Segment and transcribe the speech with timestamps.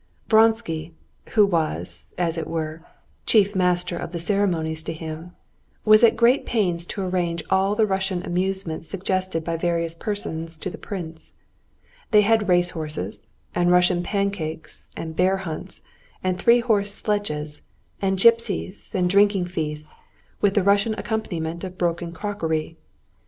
[0.27, 0.93] Vronsky,
[1.35, 2.81] who was, as it were,
[3.27, 5.33] chief master of the ceremonies to him,
[5.85, 10.71] was at great pains to arrange all the Russian amusements suggested by various persons to
[10.71, 11.33] the prince.
[12.09, 15.83] They had race horses, and Russian pancakes and bear hunts
[16.23, 17.61] and three horse sledges,
[18.01, 19.93] and gypsies and drinking feasts,
[20.41, 22.75] with the Russian accompaniment of broken crockery.